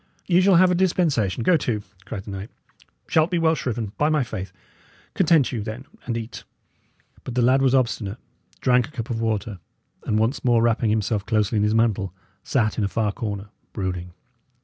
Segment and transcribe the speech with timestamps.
[0.25, 2.49] "Ye shall have a dispensation, go to!" cried the knight.
[3.07, 4.51] "Shalt be well shriven, by my faith!
[5.13, 6.43] Content you, then, and eat."
[7.23, 8.17] But the lad was obstinate,
[8.61, 9.59] drank a cup of water,
[10.03, 14.13] and, once more wrapping himself closely in his mantle, sat in a far corner, brooding.